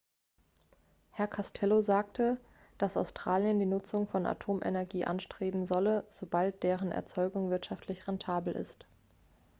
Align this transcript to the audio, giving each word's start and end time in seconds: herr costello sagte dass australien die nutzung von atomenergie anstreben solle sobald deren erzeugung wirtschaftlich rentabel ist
herr 1.11 1.27
costello 1.27 1.83
sagte 1.83 2.39
dass 2.79 2.97
australien 2.97 3.59
die 3.59 3.67
nutzung 3.67 4.07
von 4.07 4.25
atomenergie 4.25 5.05
anstreben 5.05 5.63
solle 5.67 6.07
sobald 6.09 6.63
deren 6.63 6.91
erzeugung 6.91 7.51
wirtschaftlich 7.51 8.07
rentabel 8.07 8.55
ist 8.55 8.87